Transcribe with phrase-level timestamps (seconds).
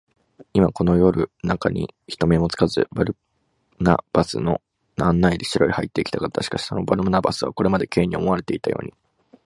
[0.53, 3.15] 今、この夜なかに、人目にもつかず、バル
[3.79, 4.59] ナバスの
[4.99, 6.41] 案内で城へ入っていきたかった。
[6.41, 8.93] しかし、そのバルナバスは、これまで Ｋ に思われていたように、